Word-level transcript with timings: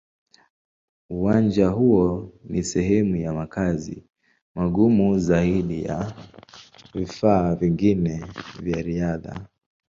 Uwanja 1.09 1.67
huo 1.69 2.33
ni 2.43 2.63
sehemu 2.63 3.15
ya 3.15 3.33
makazi 3.33 4.03
magumu 4.55 5.19
zaidi 5.19 5.83
ya 5.83 6.13
vifaa 6.93 7.55
vingine 7.55 8.25
vya 8.59 8.81
riadha. 8.81 9.47